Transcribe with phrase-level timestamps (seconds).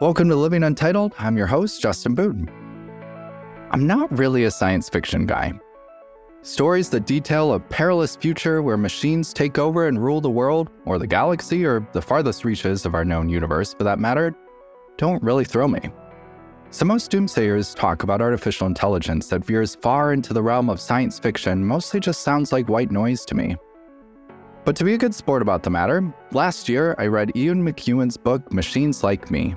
[0.00, 1.12] Welcome to Living Untitled.
[1.18, 2.48] I'm your host, Justin Boone.
[3.72, 5.52] I'm not really a science fiction guy.
[6.42, 11.00] Stories that detail a perilous future where machines take over and rule the world, or
[11.00, 14.36] the galaxy, or the farthest reaches of our known universe for that matter,
[14.98, 15.80] don't really thrill me.
[16.70, 21.18] So, most doomsayers talk about artificial intelligence that veers far into the realm of science
[21.18, 23.56] fiction mostly just sounds like white noise to me.
[24.64, 28.16] But to be a good sport about the matter, last year I read Ian McEwan's
[28.16, 29.56] book Machines Like Me,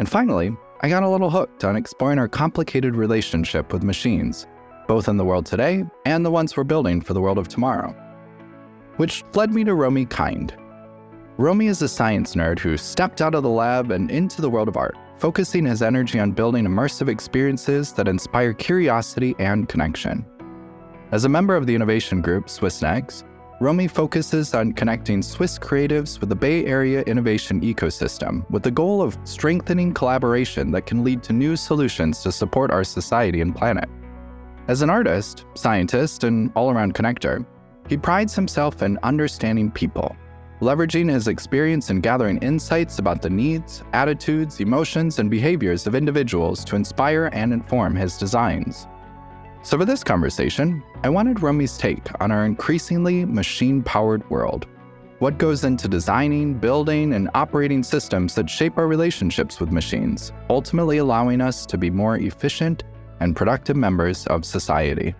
[0.00, 4.46] and finally, I got a little hooked on exploring our complicated relationship with machines,
[4.88, 7.94] both in the world today and the ones we're building for the world of tomorrow.
[8.96, 10.56] Which led me to Romie Kind.
[11.36, 14.68] Romie is a science nerd who stepped out of the lab and into the world
[14.68, 20.24] of art, focusing his energy on building immersive experiences that inspire curiosity and connection.
[21.12, 23.22] As a member of the innovation group Swissnex,
[23.60, 29.02] Romie focuses on connecting Swiss creatives with the Bay Area innovation ecosystem with the goal
[29.02, 33.86] of strengthening collaboration that can lead to new solutions to support our society and planet.
[34.68, 37.44] As an artist, scientist, and all around connector,
[37.86, 40.16] he prides himself in understanding people,
[40.60, 46.64] leveraging his experience in gathering insights about the needs, attitudes, emotions, and behaviors of individuals
[46.64, 48.86] to inspire and inform his designs.
[49.62, 54.66] So, for this conversation, I wanted Romie's take on our increasingly machine powered world.
[55.18, 60.96] What goes into designing, building, and operating systems that shape our relationships with machines, ultimately
[60.96, 62.84] allowing us to be more efficient
[63.20, 65.14] and productive members of society?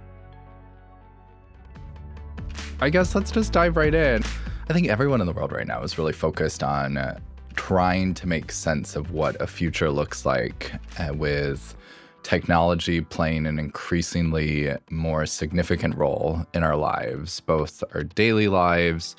[2.80, 4.22] I guess let's just dive right in.
[4.70, 7.18] I think everyone in the world right now is really focused on uh,
[7.56, 11.76] trying to make sense of what a future looks like uh, with
[12.22, 19.16] technology playing an increasingly more significant role in our lives, both our daily lives,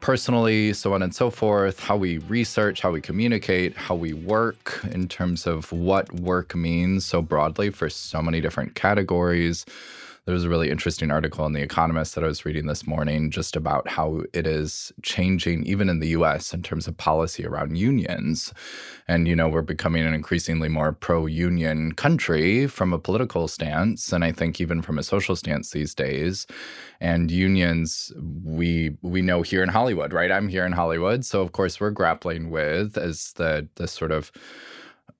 [0.00, 4.80] personally, so on and so forth, how we research, how we communicate, how we work
[4.90, 9.64] in terms of what work means so broadly for so many different categories.
[10.26, 13.30] There was a really interesting article in The Economist that I was reading this morning
[13.30, 17.76] just about how it is changing, even in the US, in terms of policy around
[17.76, 18.50] unions.
[19.06, 24.14] And, you know, we're becoming an increasingly more pro union country from a political stance.
[24.14, 26.46] And I think even from a social stance these days.
[27.02, 28.10] And unions,
[28.42, 30.32] we we know here in Hollywood, right?
[30.32, 31.26] I'm here in Hollywood.
[31.26, 34.32] So of course we're grappling with as the the sort of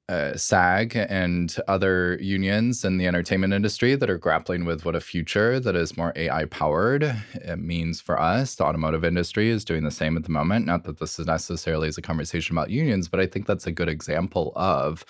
[0.09, 5.00] uh, SAG and other unions in the entertainment industry that are grappling with what a
[5.00, 7.16] future that is more AI powered
[7.56, 8.54] means for us.
[8.54, 10.66] The automotive industry is doing the same at the moment.
[10.66, 13.72] Not that this is necessarily is a conversation about unions, but I think that's a
[13.72, 15.04] good example of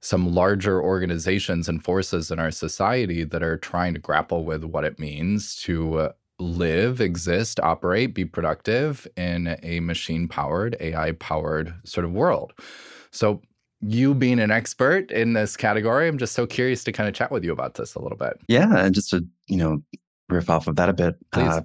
[0.00, 4.84] some larger organizations and forces in our society that are trying to grapple with what
[4.84, 11.74] it means to uh, live, exist, operate, be productive in a machine powered, AI powered
[11.84, 12.52] sort of world.
[13.10, 13.42] So
[13.80, 17.30] you being an expert in this category, I'm just so curious to kind of chat
[17.30, 18.40] with you about this a little bit.
[18.48, 19.82] Yeah, and just to you know
[20.28, 21.62] riff off of that a bit, uh,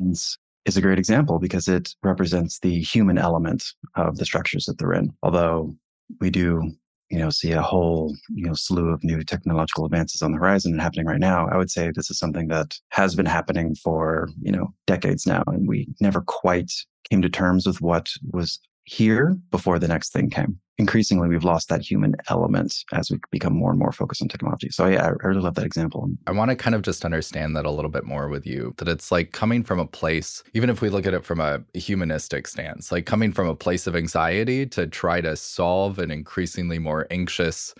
[0.00, 3.64] is a great example because it represents the human element
[3.96, 5.12] of the structures that they're in.
[5.22, 5.74] Although
[6.20, 6.72] we do
[7.10, 10.72] you know see a whole you know slew of new technological advances on the horizon
[10.72, 14.28] and happening right now i would say this is something that has been happening for
[14.42, 16.70] you know decades now and we never quite
[17.08, 20.58] came to terms with what was here before the next thing came.
[20.78, 24.70] Increasingly, we've lost that human element as we become more and more focused on technology.
[24.70, 26.08] So, yeah, I really love that example.
[26.26, 28.86] I want to kind of just understand that a little bit more with you that
[28.86, 32.46] it's like coming from a place, even if we look at it from a humanistic
[32.46, 37.08] stance, like coming from a place of anxiety to try to solve an increasingly more
[37.10, 37.74] anxious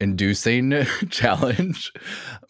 [0.00, 1.92] inducing challenge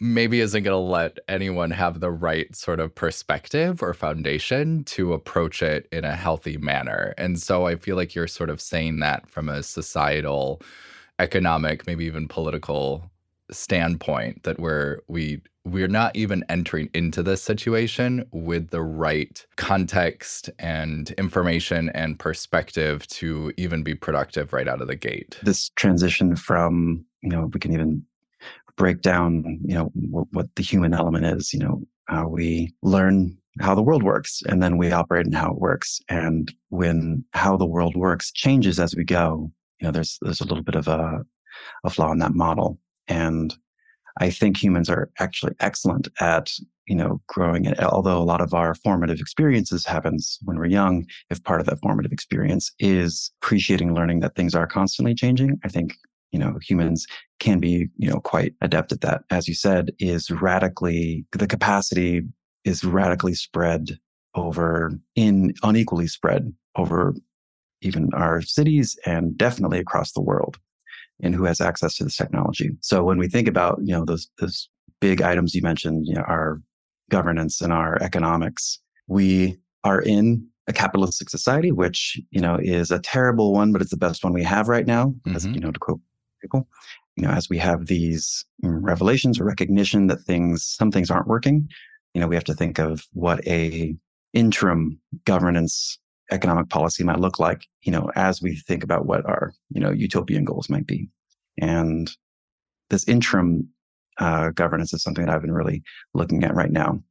[0.01, 5.13] maybe isn't going to let anyone have the right sort of perspective or foundation to
[5.13, 7.15] approach it in a healthy manner.
[7.19, 10.63] And so I feel like you're sort of saying that from a societal,
[11.19, 13.11] economic, maybe even political
[13.51, 20.51] standpoint that we're we we're not even entering into this situation with the right context
[20.59, 25.39] and information and perspective to even be productive right out of the gate.
[25.43, 28.05] This transition from, you know, we can even
[28.77, 33.37] break down, you know, what, what the human element is, you know, how we learn
[33.61, 36.01] how the world works and then we operate in how it works.
[36.09, 39.51] And when how the world works changes as we go,
[39.81, 41.25] you know, there's there's a little bit of a,
[41.85, 42.79] a flaw in that model.
[43.09, 43.57] And
[44.21, 46.53] I think humans are actually excellent at,
[46.87, 47.81] you know, growing it.
[47.81, 51.81] Although a lot of our formative experiences happens when we're young, if part of that
[51.81, 55.95] formative experience is appreciating learning that things are constantly changing, I think,
[56.35, 57.07] you know, humans
[57.39, 59.23] can be, you know, quite adept at that.
[59.31, 62.23] As you said, is radically, the capacity
[62.65, 64.01] is radically spread
[64.35, 67.15] over in unequally spread over
[67.83, 70.59] even our cities and definitely across the world
[71.23, 72.71] and who has access to this technology.
[72.81, 74.69] So when we think about, you know, those those
[75.01, 76.61] big items you mentioned, you know, our
[77.11, 82.99] governance and our economics, we are in a capitalistic society, which, you know, is a
[82.99, 85.37] terrible one, but it's the best one we have right now, mm-hmm.
[85.37, 86.01] as you know, to quote
[86.45, 86.69] people.
[87.17, 91.69] You know, as we have these revelations or recognition that things, some things aren't working,
[92.13, 93.97] you know, we have to think of what a
[94.33, 95.99] interim governance
[96.31, 99.91] economic policy might look like, you know, as we think about what our, you know,
[99.91, 101.09] utopian goals might be.
[101.61, 102.11] And
[102.91, 103.69] this interim
[104.19, 105.83] uh, governance is something that I've been really
[106.15, 107.03] looking at right now,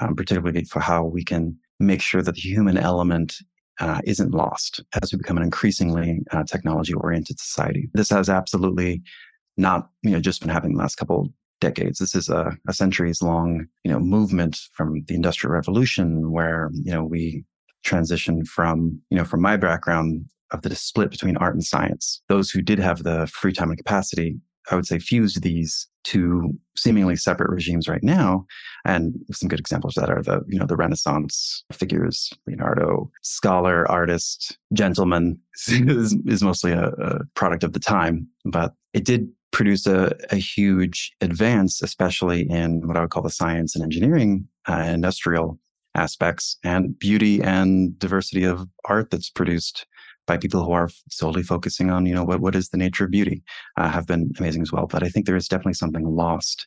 [0.00, 3.36] um, particularly for how we can make sure that the human element
[3.80, 7.88] uh, isn't lost as we become an increasingly uh, technology oriented society.
[7.94, 9.02] This has absolutely
[9.56, 11.28] not, you know, just been happening the last couple
[11.60, 11.98] decades.
[11.98, 16.92] This is a, a centuries long, you know, movement from the industrial revolution where, you
[16.92, 17.44] know, we
[17.84, 22.22] transitioned from, you know, from my background of the split between art and science.
[22.28, 24.38] Those who did have the free time and capacity,
[24.70, 28.46] I would say, fused these two seemingly separate regimes right now.
[28.84, 33.90] And some good examples of that are the, you know, the Renaissance figures, Leonardo, scholar,
[33.90, 35.38] artist, gentleman
[35.68, 40.36] is, is mostly a, a product of the time, but it did produce a, a,
[40.36, 45.58] huge advance, especially in what I would call the science and engineering uh, industrial
[45.94, 49.86] aspects and beauty and diversity of art that's produced
[50.26, 53.10] by people who are solely focusing on, you know, what, what is the nature of
[53.10, 53.42] beauty
[53.76, 54.86] uh, have been amazing as well.
[54.86, 56.66] But I think there is definitely something lost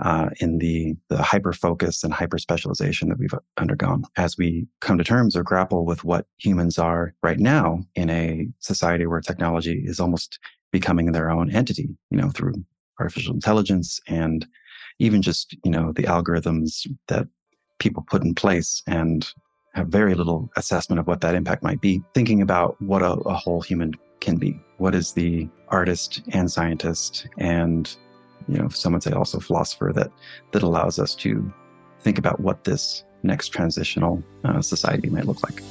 [0.00, 4.98] uh, in the, the hyper focus and hyper specialization that we've undergone as we come
[4.98, 9.82] to terms or grapple with what humans are right now in a society where technology
[9.84, 10.38] is almost
[10.72, 12.54] becoming their own entity, you know, through
[12.98, 14.46] artificial intelligence and
[14.98, 17.26] even just, you know, the algorithms that
[17.78, 19.32] people put in place and
[19.74, 23.34] have very little assessment of what that impact might be, thinking about what a, a
[23.34, 24.58] whole human can be.
[24.78, 27.94] What is the artist and scientist and
[28.48, 30.10] you know some would say also philosopher that
[30.52, 31.52] that allows us to
[32.00, 35.62] think about what this next transitional uh, society might look like.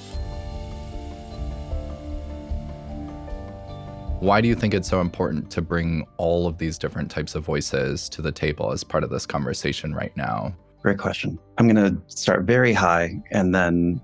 [4.20, 7.44] Why do you think it's so important to bring all of these different types of
[7.44, 10.56] voices to the table as part of this conversation right now?
[10.83, 11.39] Great question.
[11.57, 14.01] I'm going to start very high and then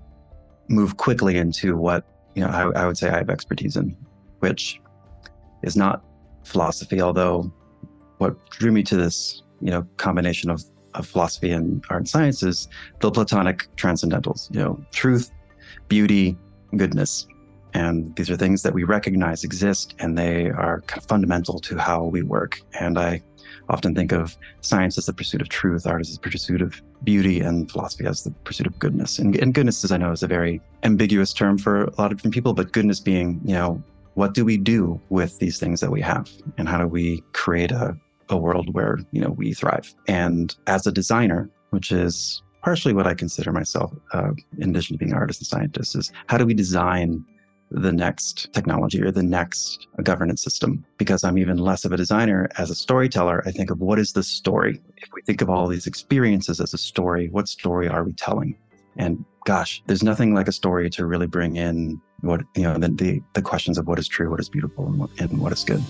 [0.68, 3.94] move quickly into what you know I, I would say I have expertise in,
[4.38, 4.80] which
[5.62, 6.02] is not
[6.44, 7.02] philosophy.
[7.02, 7.52] Although
[8.16, 12.42] what drew me to this you know combination of, of philosophy and art and science
[12.42, 12.66] is
[13.00, 14.50] the Platonic transcendentals.
[14.54, 15.30] You know, truth,
[15.88, 16.38] beauty,
[16.76, 17.26] goodness.
[17.74, 21.78] And these are things that we recognize exist and they are kind of fundamental to
[21.78, 22.60] how we work.
[22.78, 23.22] And I
[23.68, 27.40] often think of science as the pursuit of truth, art as the pursuit of beauty,
[27.40, 29.18] and philosophy as the pursuit of goodness.
[29.18, 32.18] And, and goodness, as I know, is a very ambiguous term for a lot of
[32.18, 33.82] different people, but goodness being, you know,
[34.14, 36.30] what do we do with these things that we have?
[36.58, 37.96] And how do we create a,
[38.28, 39.94] a world where, you know, we thrive?
[40.08, 44.98] And as a designer, which is partially what I consider myself, uh, in addition to
[44.98, 47.24] being an artist and scientist, is how do we design
[47.70, 52.48] the next technology or the next governance system because I'm even less of a designer.
[52.58, 54.80] As a storyteller, I think of what is the story?
[54.96, 58.56] If we think of all these experiences as a story, what story are we telling?
[58.96, 62.88] And gosh, there's nothing like a story to really bring in what, you know, the,
[62.88, 65.64] the, the questions of what is true, what is beautiful, and what, and what is
[65.64, 65.80] good.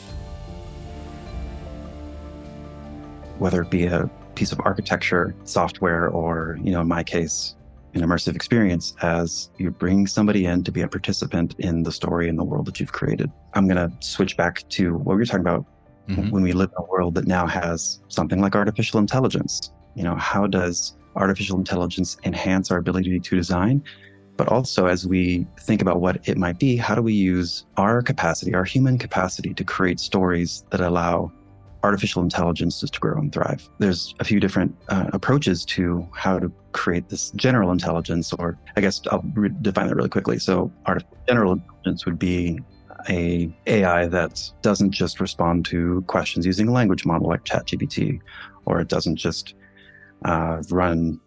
[3.39, 7.57] Whether it be a piece of architecture, software, or, you know, in my case,
[7.95, 12.29] an immersive experience as you bring somebody in to be a participant in the story
[12.29, 13.31] and the world that you've created.
[13.55, 15.65] I'm going to switch back to what we were talking about
[16.09, 16.31] mm-hmm.
[16.31, 19.73] when we live in a world that now has something like artificial intelligence.
[19.95, 23.83] You know, how does artificial intelligence enhance our ability to design?
[24.37, 28.01] But also, as we think about what it might be, how do we use our
[28.01, 31.31] capacity, our human capacity to create stories that allow
[31.83, 33.69] artificial intelligence is to grow and thrive.
[33.79, 38.81] There's a few different uh, approaches to how to create this general intelligence, or I
[38.81, 40.39] guess I'll re- define that really quickly.
[40.39, 42.61] So, artificial general intelligence would be
[43.09, 48.21] a AI that doesn't just respond to questions using a language model like ChatGPT,
[48.67, 49.55] or it doesn't just
[50.25, 51.19] uh, run,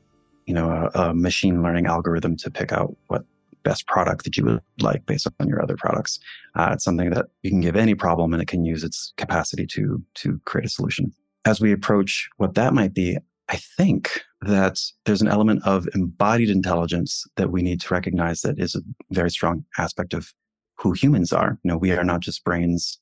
[0.46, 3.26] you know, a, a machine learning algorithm to pick out what
[3.64, 6.20] best product that you would like based on your other products.
[6.56, 9.66] Uh, it's something that you can give any problem and it can use its capacity
[9.68, 11.12] to to create a solution.
[11.46, 13.18] As we approach what that might be,
[13.50, 18.60] I think that there's an element of embodied intelligence that we need to recognize that
[18.60, 20.34] is a very strong aspect of
[20.78, 21.60] who humans are.
[21.64, 23.00] You know, we are not just brains,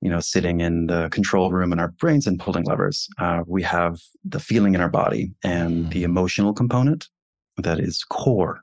[0.00, 3.08] you know, sitting in the control room in our brains and pulling levers.
[3.18, 6.06] Uh, we have the feeling in our body and the mm.
[6.06, 7.08] emotional component
[7.58, 8.62] that is core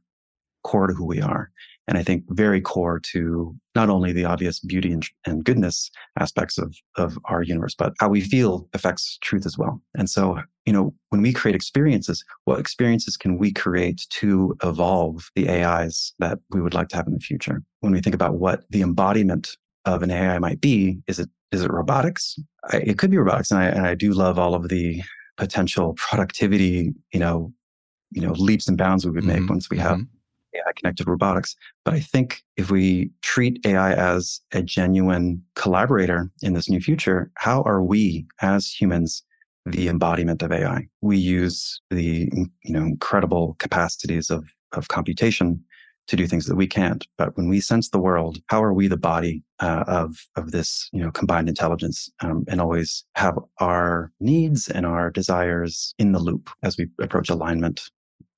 [0.70, 1.50] core to who we are.
[1.88, 6.60] And I think very core to not only the obvious beauty and, and goodness aspects
[6.60, 9.82] of, of our universe, but how we feel affects truth as well.
[9.98, 15.32] And so, you know, when we create experiences, what experiences can we create to evolve
[15.36, 17.64] the AIs that we would like to have in the future?
[17.80, 21.64] When we think about what the embodiment of an AI might be, is it is
[21.64, 22.38] it robotics?
[22.72, 25.02] I, it could be robotics, and I, and I do love all of the
[25.38, 27.52] potential productivity, you know,
[28.12, 29.48] you know, leaps and bounds we would make mm-hmm.
[29.48, 30.18] once we have mm-hmm.
[30.56, 31.56] AI connected robotics.
[31.86, 37.32] But I think if we treat AI as a genuine collaborator in this new future,
[37.36, 39.24] how are we as humans
[39.66, 40.88] the embodiment of AI?
[41.02, 42.30] We use the
[42.64, 45.64] you know incredible capacities of of computation
[46.08, 47.06] to do things that we can't.
[47.18, 50.90] But when we sense the world, how are we the body uh, of of this
[50.92, 56.20] you know combined intelligence, um, and always have our needs and our desires in the
[56.20, 57.90] loop as we approach alignment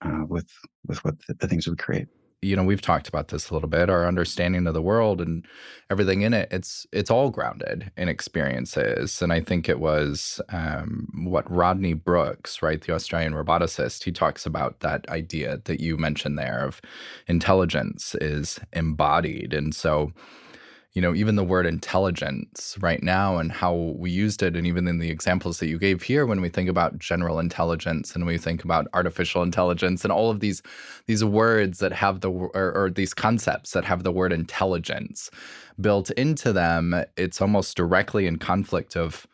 [0.01, 0.51] uh, with
[0.85, 2.07] with what the, the things we create.
[2.41, 5.45] You know we've talked about this a little bit our understanding of the world and
[5.91, 11.07] everything in it it's it's all grounded in experiences and i think it was um,
[11.25, 16.39] what rodney brooks right the australian roboticist he talks about that idea that you mentioned
[16.39, 16.81] there of
[17.27, 20.11] intelligence is embodied and so
[20.93, 24.87] you know, even the word intelligence right now and how we used it, and even
[24.87, 28.37] in the examples that you gave here, when we think about general intelligence and we
[28.37, 30.61] think about artificial intelligence and all of these
[31.07, 35.31] these words that have the or, or these concepts that have the word intelligence
[35.79, 39.25] built into them, it's almost directly in conflict of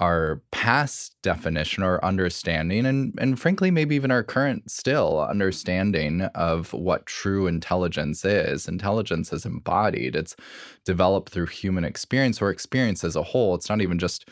[0.00, 6.72] our past definition or understanding and and frankly maybe even our current still understanding of
[6.72, 8.66] what true intelligence is.
[8.66, 10.16] Intelligence is embodied.
[10.16, 10.34] It's
[10.84, 13.54] developed through human experience or experience as a whole.
[13.54, 14.28] It's not even just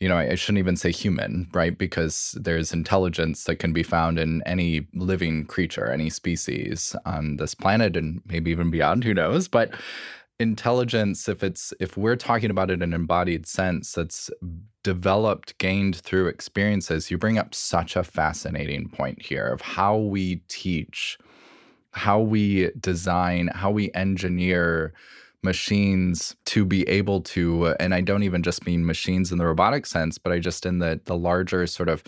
[0.00, 1.76] you know I, shouldn't even say human right?
[1.76, 7.54] Because there's intelligence that can be found in any living creature any species on this
[7.54, 9.46] planet and maybe even beyond who knows?
[9.46, 9.74] But
[10.38, 14.30] intelligence if it's if we're talking about it in an embodied sense that's
[14.86, 20.36] developed gained through experiences you bring up such a fascinating point here of how we
[20.46, 21.18] teach
[21.90, 24.92] how we design how we engineer
[25.42, 29.86] machines to be able to and i don't even just mean machines in the robotic
[29.86, 32.04] sense but i just in the the larger sort of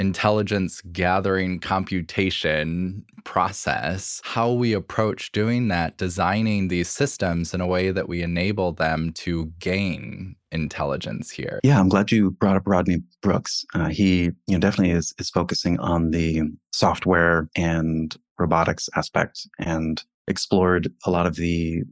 [0.00, 7.90] intelligence gathering computation process, how we approach doing that, designing these systems in a way
[7.90, 11.60] that we enable them to gain intelligence here.
[11.62, 13.64] Yeah, I'm glad you brought up Rodney Brooks.
[13.74, 16.42] Uh, he, you know, definitely is is focusing on the
[16.72, 21.82] software and robotics aspect and explored a lot of the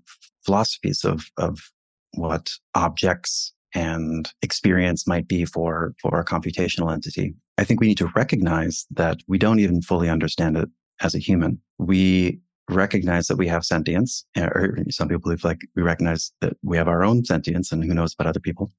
[0.45, 1.71] philosophies of of
[2.15, 7.35] what objects and experience might be for for a computational entity.
[7.59, 10.69] I think we need to recognize that we don't even fully understand it
[11.01, 11.61] as a human.
[11.79, 16.55] We recognize that we have sentience, eh, or some people believe like we recognize that
[16.63, 18.71] we have our own sentience, and who knows about other people.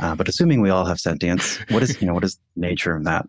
[0.00, 3.04] Uh, but assuming we all have sentience, what is you know what is nature of
[3.04, 3.26] that,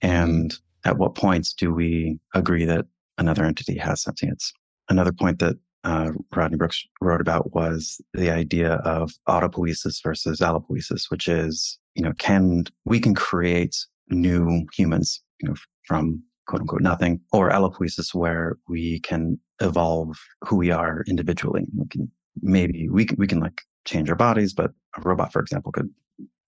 [0.00, 2.86] and at what points do we agree that
[3.18, 4.52] another entity has sentience?
[4.88, 11.10] Another point that uh, Rodney Brooks wrote about was the idea of autopoiesis versus allopoiesis,
[11.10, 13.76] which is, you know, can we can create
[14.08, 15.54] new humans, you know,
[15.86, 21.64] from quote unquote nothing, or allopoiesis where we can evolve who we are individually.
[21.76, 22.10] We can
[22.40, 25.90] maybe we can we can like change our bodies, but a robot, for example, could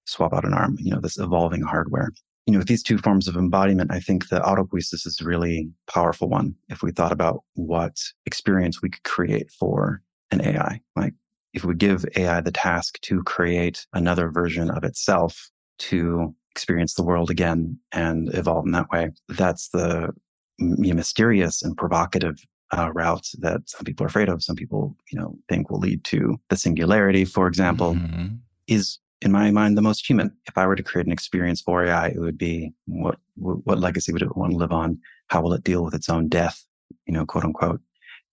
[0.06, 0.76] swap out an arm.
[0.78, 2.10] You know, this evolving hardware
[2.46, 5.70] you know, with these two forms of embodiment, I think the autopoiesis is a really
[5.86, 6.54] powerful one.
[6.68, 11.14] If we thought about what experience we could create for an AI, like
[11.54, 17.04] if we give AI the task to create another version of itself to experience the
[17.04, 20.10] world again and evolve in that way, that's the
[20.58, 22.36] mysterious and provocative
[22.76, 24.42] uh, route that some people are afraid of.
[24.42, 28.34] Some people, you know, think will lead to the singularity, for example, mm-hmm.
[28.66, 30.30] is in my mind, the most human.
[30.46, 34.12] If I were to create an experience for AI, it would be what what legacy
[34.12, 34.98] would it want to live on?
[35.28, 36.64] How will it deal with its own death?
[37.06, 37.80] You know, quote unquote,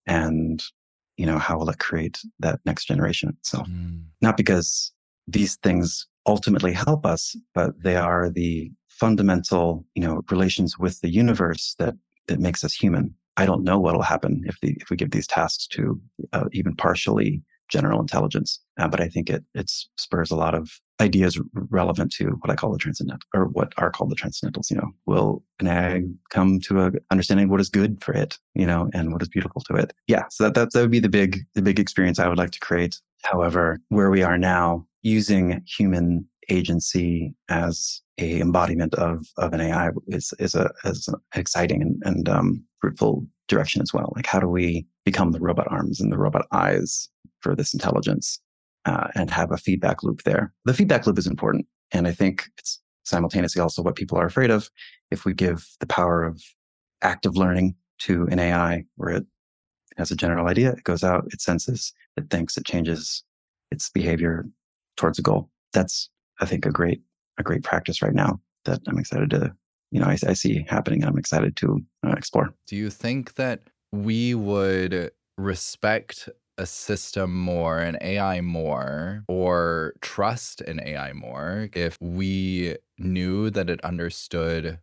[0.05, 0.62] and
[1.17, 3.67] you know, how will it create that next generation itself?
[3.69, 4.03] Mm.
[4.21, 4.91] Not because
[5.27, 11.10] these things ultimately help us, but they are the fundamental, you know, relations with the
[11.10, 11.95] universe that
[12.27, 13.15] that makes us human.
[13.38, 16.00] I don't know what will happen if the if we give these tasks to
[16.33, 18.59] uh, even partially general intelligence.
[18.79, 22.55] Uh, but I think it it spurs a lot of ideas relevant to what I
[22.55, 24.69] call the transcendental, or what are called the transcendentals.
[24.69, 28.65] You know, will an AI come to a understanding what is good for it, you
[28.65, 29.93] know, and what is beautiful to it?
[30.07, 32.51] Yeah, so that that, that would be the big the big experience I would like
[32.51, 32.99] to create.
[33.23, 39.89] However, where we are now, using human agency as a embodiment of of an AI
[40.07, 44.13] is is a is an exciting and, and um, fruitful direction as well.
[44.15, 47.09] Like how do we become the robot arms and the robot eyes
[47.41, 48.39] for this intelligence
[48.86, 50.53] uh, and have a feedback loop there.
[50.65, 51.65] The feedback loop is important.
[51.91, 54.69] And I think it's simultaneously also what people are afraid of.
[55.10, 56.41] If we give the power of
[57.01, 59.25] active learning to an AI where it
[59.98, 63.24] has a general idea, it goes out, it senses, it thinks, it changes
[63.71, 64.45] its behavior
[64.98, 65.50] towards a goal.
[65.74, 67.01] That's, I think, a great,
[67.38, 69.53] a great practice right now that I'm excited to,
[69.91, 71.03] you know, I, I see happening.
[71.03, 72.53] I'm excited to uh, explore.
[72.67, 80.62] Do you think that we would respect a system more, an AI more, or trust
[80.62, 84.79] an AI more if we knew that it understood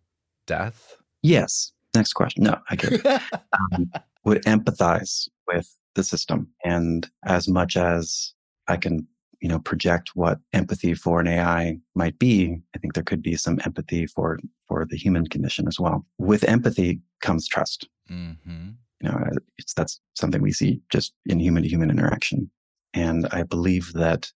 [0.47, 0.97] death?
[1.23, 1.73] Yes.
[1.95, 2.45] Next question.
[2.45, 3.05] No, I get
[3.53, 3.91] um,
[4.25, 6.49] would empathize with the system.
[6.65, 8.33] And as much as
[8.67, 9.07] I can,
[9.41, 13.37] you know, project what empathy for an AI might be, I think there could be
[13.37, 16.05] some empathy for for the human condition as well.
[16.19, 17.89] With empathy comes trust.
[18.11, 18.71] Mm-hmm.
[19.01, 22.51] You know, uh, it's that's something we see just in human to human interaction.
[22.95, 24.31] And I believe that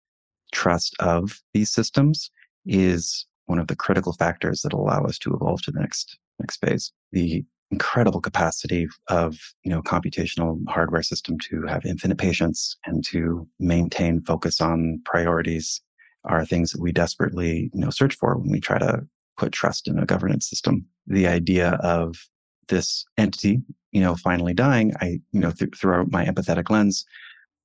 [0.52, 2.30] trust of these systems
[2.66, 6.58] is one of the critical factors that allow us to evolve to the next next
[6.58, 6.92] phase.
[7.12, 13.48] The incredible capacity of you know computational hardware system to have infinite patience and to
[13.60, 15.82] maintain focus on priorities
[16.26, 19.02] are things that we desperately you know search for when we try to
[19.38, 22.28] put trust in a governance system the idea of
[22.68, 27.06] this entity you know finally dying i you know th- through my empathetic lens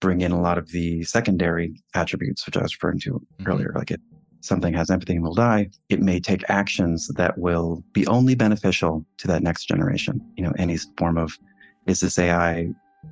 [0.01, 3.49] bring in a lot of the secondary attributes which i was referring to mm-hmm.
[3.49, 4.01] earlier like it
[4.47, 9.05] something has empathy and will die, it may take actions that will be only beneficial
[9.19, 10.21] to that next generation.
[10.37, 11.37] You know, any form of
[11.87, 12.69] is this AI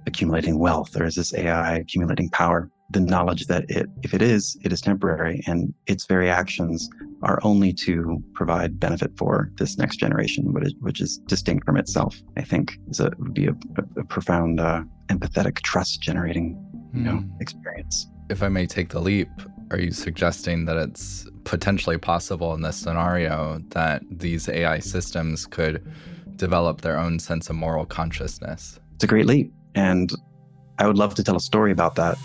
[0.06, 2.70] accumulating wealth or is this AI accumulating power?
[2.90, 6.88] The knowledge that it, if it is, it is temporary and its very actions
[7.22, 11.76] are only to provide benefit for this next generation, which is, which is distinct from
[11.76, 12.20] itself.
[12.36, 13.54] I think is a, would be a,
[13.96, 16.58] a profound, uh, empathetic, trust generating,
[16.94, 17.40] you know, hmm.
[17.40, 18.08] experience.
[18.28, 19.28] If I may take the leap,
[19.70, 25.84] are you suggesting that it's potentially possible in this scenario that these AI systems could
[26.36, 28.78] develop their own sense of moral consciousness?
[28.94, 29.52] It's a great leap.
[29.74, 30.12] And
[30.78, 32.18] I would love to tell a story about that.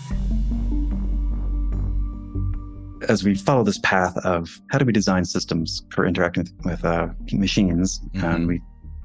[3.08, 6.84] As we follow this path of how do we design systems for interacting with, with
[6.84, 8.24] uh, machines, mm-hmm.
[8.24, 8.60] and we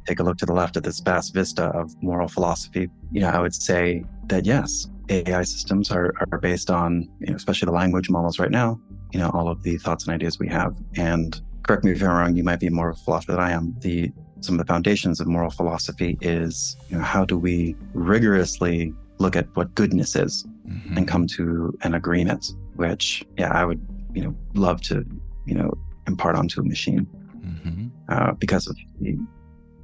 [0.06, 3.30] take a look to the left at this vast vista of moral philosophy, you know,
[3.30, 7.72] I would say that yes, AI systems are, are based on, you know, especially the
[7.72, 8.80] language models right now,
[9.12, 10.76] you know, all of the thoughts and ideas we have.
[10.96, 13.52] And correct me if I'm wrong, you might be more of a philosopher than I
[13.52, 13.76] am.
[13.80, 18.94] The some of the foundations of moral philosophy is, you know, how do we rigorously
[19.18, 20.98] look at what goodness is mm-hmm.
[20.98, 25.06] and come to an agreement, which, yeah, I would, you know, love to,
[25.46, 25.74] you know,
[26.08, 27.08] impart onto a machine
[27.38, 27.88] mm-hmm.
[28.10, 29.18] uh, because of the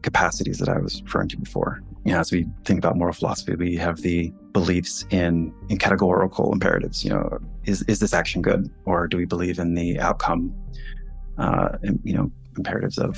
[0.01, 1.81] capacities that I was referring to before.
[2.05, 6.51] You know, as we think about moral philosophy, we have the beliefs in, in categorical
[6.51, 7.03] imperatives.
[7.03, 8.69] You know, is, is this action good?
[8.85, 10.53] Or do we believe in the outcome,
[11.37, 13.17] uh, you know, imperatives of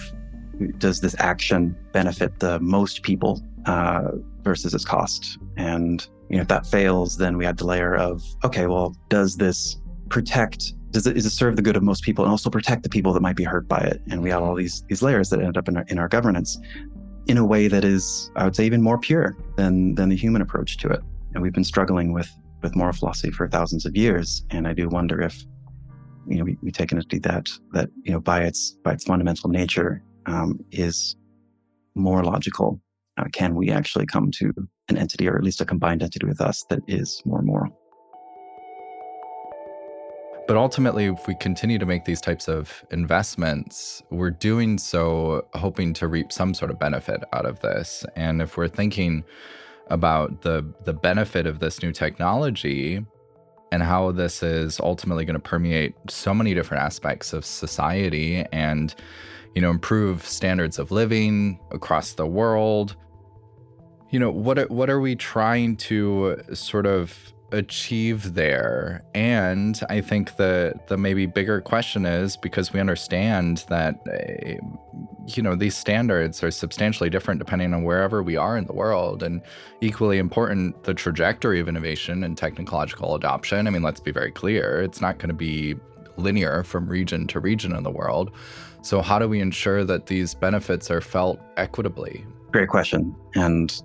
[0.77, 4.11] does this action benefit the most people uh,
[4.43, 5.37] versus its cost?
[5.57, 9.37] And, you know, if that fails, then we add the layer of, okay, well, does
[9.37, 9.77] this
[10.09, 13.13] protect does it, it serve the good of most people and also protect the people
[13.13, 14.01] that might be hurt by it?
[14.09, 16.57] And we have all these these layers that end up in our, in our governance
[17.27, 20.41] in a way that is, I would say, even more pure than than the human
[20.41, 21.01] approach to it.
[21.35, 22.31] And we've been struggling with
[22.63, 24.43] with moral philosophy for thousands of years.
[24.49, 25.39] And I do wonder if,
[26.27, 29.51] you know, we, we take entity that that you know by its by its fundamental
[29.51, 31.15] nature um, is
[31.93, 32.81] more logical.
[33.19, 34.51] Uh, can we actually come to
[34.89, 37.77] an entity, or at least a combined entity with us, that is more moral?
[40.45, 45.93] But ultimately, if we continue to make these types of investments, we're doing so hoping
[45.93, 48.05] to reap some sort of benefit out of this.
[48.17, 49.23] And if we're thinking
[49.87, 53.05] about the the benefit of this new technology
[53.71, 58.95] and how this is ultimately going to permeate so many different aspects of society and
[59.55, 62.95] you know improve standards of living across the world
[64.13, 69.03] you know what are, what are we trying to sort of achieve there?
[69.15, 74.63] And I think the the maybe bigger question is because we understand that uh,
[75.25, 79.23] you know these standards are substantially different depending on wherever we are in the world,
[79.23, 79.41] and
[79.81, 83.65] equally important the trajectory of innovation and technological adoption.
[83.65, 85.75] I mean, let's be very clear; it's not going to be
[86.17, 88.29] linear from region to region in the world.
[88.83, 92.27] So, how do we ensure that these benefits are felt equitably?
[92.51, 93.15] Great question.
[93.33, 93.81] And,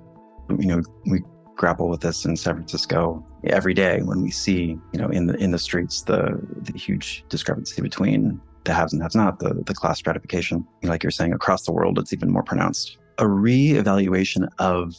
[0.58, 1.22] you know, we
[1.56, 5.34] grapple with this in San Francisco every day when we see, you know, in the
[5.36, 9.74] in the streets the the huge discrepancy between the haves and haves not, the the
[9.74, 10.66] class stratification.
[10.82, 12.98] Like you're saying, across the world, it's even more pronounced.
[13.18, 14.94] A re-evaluation of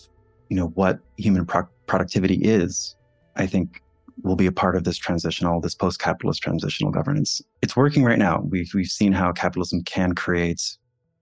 [0.49, 2.95] you know what human pro- productivity is,
[3.35, 3.81] I think
[4.23, 7.41] will be a part of this transitional, this post-capitalist transitional governance.
[7.61, 8.41] It's working right now.
[8.49, 10.77] We've we've seen how capitalism can create,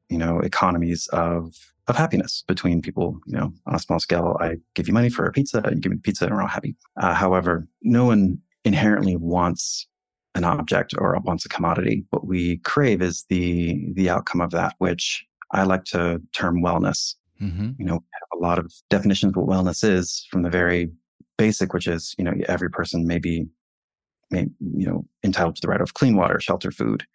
[0.09, 1.53] you know, economies of
[1.87, 3.19] of happiness between people.
[3.25, 5.81] You know, on a small scale, I give you money for a pizza, and you
[5.81, 6.75] give me pizza, and we're all happy.
[7.01, 9.87] Uh, however, no one inherently wants
[10.35, 12.05] an object or wants a commodity.
[12.11, 17.15] What we crave is the the outcome of that, which I like to term wellness.
[17.41, 17.71] Mm-hmm.
[17.77, 20.89] You know, have a lot of definitions of what wellness is from the very
[21.37, 23.45] basic, which is you know every person may be,
[24.31, 27.05] may, you know, entitled to the right of clean water, shelter, food,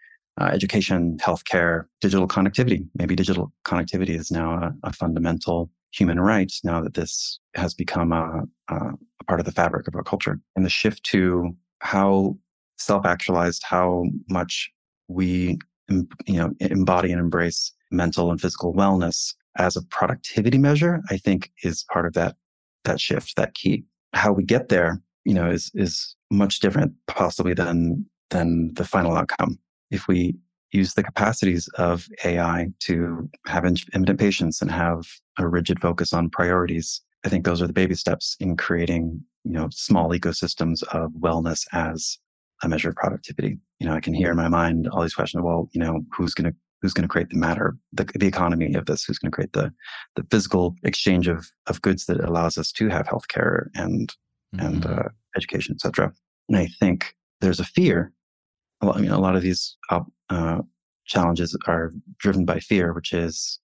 [0.40, 2.86] uh, education, healthcare, digital connectivity.
[2.94, 8.12] Maybe digital connectivity is now a, a fundamental human right now that this has become
[8.12, 8.92] a, a,
[9.26, 10.40] part of the fabric of our culture.
[10.56, 12.36] And the shift to how
[12.78, 14.70] self-actualized, how much
[15.08, 21.18] we you know embody and embrace mental and physical wellness as a productivity measure, I
[21.18, 22.36] think is part of that
[22.84, 23.84] that shift, that key.
[24.14, 29.16] How we get there, you know, is is much different possibly than than the final
[29.16, 29.58] outcome.
[29.92, 30.34] If we
[30.72, 35.06] use the capacities of AI to have infinite patience and have
[35.38, 39.52] a rigid focus on priorities, I think those are the baby steps in creating, you
[39.52, 42.18] know, small ecosystems of wellness as
[42.62, 43.58] a measure of productivity.
[43.78, 45.42] You know, I can hear in my mind all these questions.
[45.42, 48.74] Well, you know, who's going to who's going to create the matter, the, the economy
[48.74, 49.04] of this?
[49.04, 49.72] Who's going to create the
[50.16, 54.12] the physical exchange of of goods that allows us to have healthcare and
[54.54, 54.66] mm-hmm.
[54.66, 56.12] and uh, education, etc.
[56.48, 58.12] And I think there's a fear.
[58.90, 60.62] I mean, a lot of these uh,
[61.06, 63.60] challenges are driven by fear, which is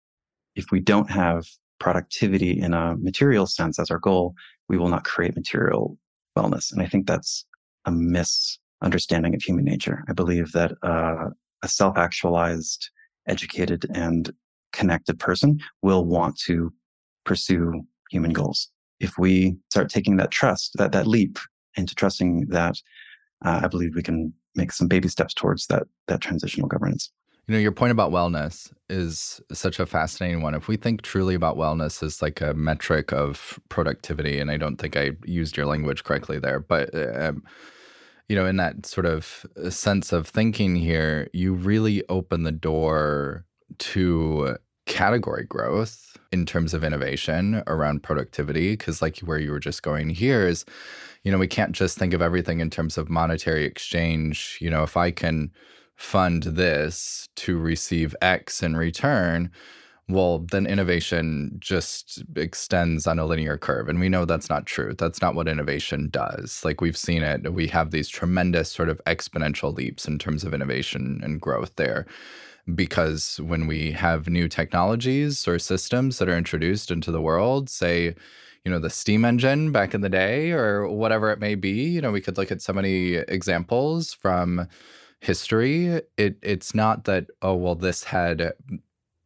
[0.55, 1.45] if we don't have
[1.79, 4.33] productivity in a material sense as our goal,
[4.67, 5.97] we will not create material
[6.37, 6.71] wellness.
[6.71, 7.45] And I think that's
[7.85, 10.03] a miss understanding of human nature.
[10.09, 11.29] I believe that uh,
[11.63, 12.89] a self actualized,
[13.27, 14.31] educated, and
[14.73, 16.73] connected person will want to
[17.25, 18.69] pursue human goals.
[18.99, 21.37] If we start taking that trust, that, that leap
[21.75, 22.75] into trusting that,
[23.43, 27.11] uh, I believe we can make some baby steps towards that, that transitional governance.
[27.47, 30.55] You know, your point about wellness is such a fascinating one.
[30.55, 34.77] If we think truly about wellness as like a metric of productivity, and I don't
[34.77, 37.43] think I used your language correctly there, but um,
[38.27, 42.51] you know, in that sort of uh, sense of thinking here, you really open the
[42.51, 43.45] door
[43.77, 48.71] to category growth in terms of innovation around productivity.
[48.71, 50.65] Because, like where you were just going here, is,
[51.25, 54.59] you know, we can't just think of everything in terms of monetary exchange.
[54.61, 55.51] You know, if I can
[55.95, 59.49] fund this to receive X in return,
[60.07, 63.89] well, then innovation just extends on a linear curve.
[63.89, 64.93] And we know that's not true.
[64.95, 66.63] That's not what innovation does.
[66.63, 70.53] Like we've seen it, we have these tremendous sort of exponential leaps in terms of
[70.53, 72.05] innovation and growth there.
[72.75, 78.13] Because when we have new technologies or systems that are introduced into the world, say,
[78.65, 82.01] you know, the steam engine back in the day or whatever it may be, you
[82.01, 84.67] know, we could look at so many examples from
[85.19, 86.01] history.
[86.17, 88.53] It it's not that, oh, well, this had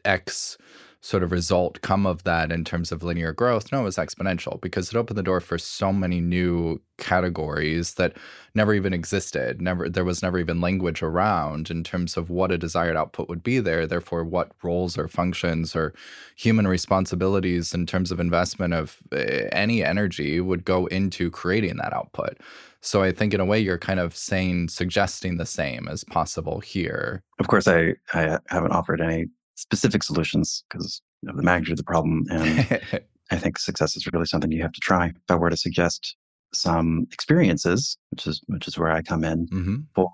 [0.03, 0.57] X
[1.01, 3.71] sort of result come of that in terms of linear growth?
[3.71, 8.17] No, it was exponential because it opened the door for so many new categories that
[8.53, 9.61] never even existed.
[9.61, 13.43] Never there was never even language around in terms of what a desired output would
[13.43, 13.87] be there.
[13.87, 15.93] Therefore, what roles or functions or
[16.35, 21.93] human responsibilities in terms of investment of eh, any energy would go into creating that
[21.93, 22.37] output.
[22.81, 26.59] So I think in a way you're kind of saying suggesting the same as possible
[26.59, 27.23] here.
[27.39, 29.27] Of course I I haven't offered any
[29.59, 32.25] specific solutions because of the magnitude of the problem.
[32.29, 32.81] And
[33.31, 35.07] I think success is really something you have to try.
[35.07, 36.15] If I were to suggest
[36.53, 39.75] some experiences, which is which is where I come in mm-hmm.
[39.93, 40.09] for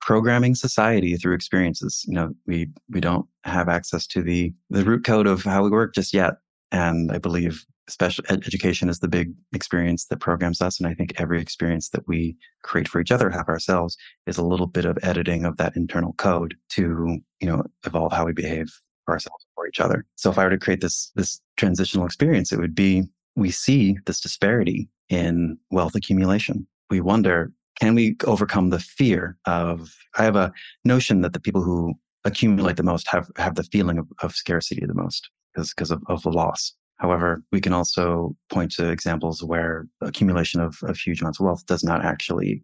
[0.00, 2.04] programming society through experiences.
[2.06, 5.70] You know, we we don't have access to the the root code of how we
[5.70, 6.34] work just yet.
[6.70, 10.78] And I believe special ed- education is the big experience that programs us.
[10.78, 14.44] And I think every experience that we create for each other, have ourselves, is a
[14.44, 18.72] little bit of editing of that internal code to, you know, evolve how we behave
[19.04, 20.04] for ourselves or each other.
[20.16, 23.98] So if I were to create this this transitional experience, it would be we see
[24.06, 26.66] this disparity in wealth accumulation.
[26.90, 30.52] We wonder, can we overcome the fear of I have a
[30.84, 34.84] notion that the people who accumulate the most have have the feeling of, of scarcity
[34.86, 36.74] the most because because of, of the loss.
[37.02, 41.66] However, we can also point to examples where accumulation of, of huge amounts of wealth
[41.66, 42.62] does not actually,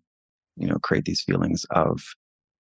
[0.57, 2.01] you know, create these feelings of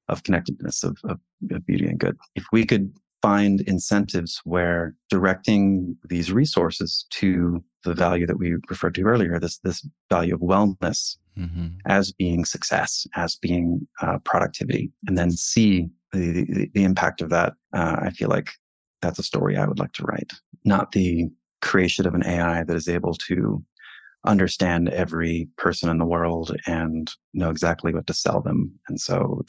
[0.09, 2.17] of connectedness, of, of, of beauty and good.
[2.35, 8.97] If we could find incentives where directing these resources to the value that we referred
[8.97, 11.69] to earlier, this this value of wellness mm-hmm.
[11.87, 17.31] as being success, as being uh, productivity, and then see the, the, the impact of
[17.31, 17.53] that.
[17.73, 18.51] Uh, I feel like
[19.01, 20.33] that's a story I would like to write,
[20.65, 23.63] not the creation of an AI that is able to
[24.25, 28.73] understand every person in the world and know exactly what to sell them.
[28.89, 29.43] And so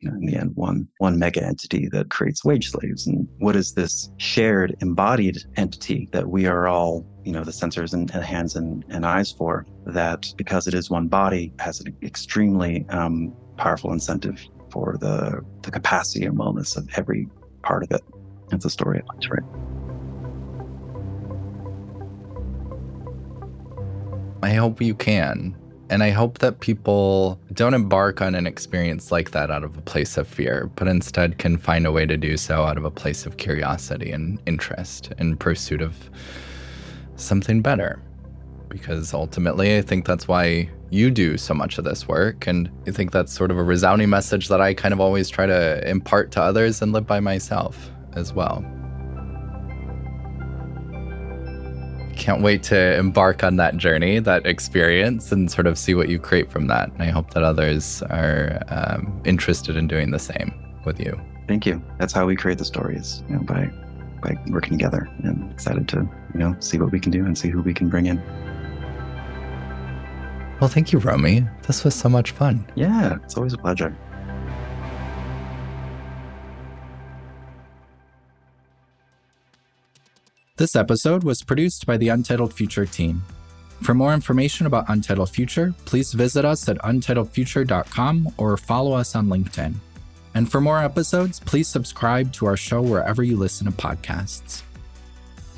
[0.00, 3.06] you know, in the end one one mega entity that creates wage slaves.
[3.06, 7.94] And what is this shared embodied entity that we are all you know the sensors
[7.94, 11.96] and, and hands and, and, eyes for that because it is one body has an
[12.02, 17.26] extremely um, powerful incentive for the the capacity and wellness of every
[17.62, 18.02] part of it?
[18.52, 19.75] It's a story i'd like to write
[24.42, 25.56] I hope you can.
[25.88, 29.82] And I hope that people don't embark on an experience like that out of a
[29.82, 32.90] place of fear, but instead can find a way to do so out of a
[32.90, 36.10] place of curiosity and interest in pursuit of
[37.14, 38.02] something better.
[38.68, 42.48] Because ultimately, I think that's why you do so much of this work.
[42.48, 45.46] And I think that's sort of a resounding message that I kind of always try
[45.46, 48.64] to impart to others and live by myself as well.
[52.16, 56.18] Can't wait to embark on that journey, that experience, and sort of see what you
[56.18, 56.90] create from that.
[56.92, 60.52] And I hope that others are um, interested in doing the same
[60.84, 61.20] with you.
[61.46, 61.82] Thank you.
[61.98, 63.70] That's how we create the stories, you know, by
[64.22, 65.08] by working together.
[65.22, 67.88] And excited to you know see what we can do and see who we can
[67.88, 68.20] bring in.
[70.60, 71.46] Well, thank you, Romie.
[71.66, 72.66] This was so much fun.
[72.74, 73.94] Yeah, it's always a pleasure.
[80.56, 83.22] This episode was produced by the Untitled Future team.
[83.82, 89.26] For more information about Untitled Future, please visit us at untitledfuture.com or follow us on
[89.26, 89.74] LinkedIn.
[90.34, 94.62] And for more episodes, please subscribe to our show wherever you listen to podcasts.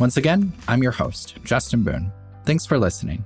[0.00, 2.10] Once again, I'm your host, Justin Boone.
[2.44, 3.24] Thanks for listening.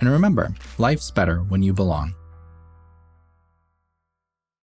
[0.00, 2.16] And remember, life's better when you belong.